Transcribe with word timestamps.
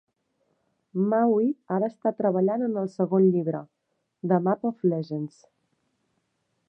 Mawi 1.11 1.51
ara 1.75 1.89
està 1.93 2.13
treballant 2.21 2.63
en 2.69 2.79
el 2.85 2.89
segon 2.95 3.29
llibre: 3.35 3.61
"The 4.33 4.41
Map 4.49 4.67
of 4.71 4.89
Legends". 4.95 5.39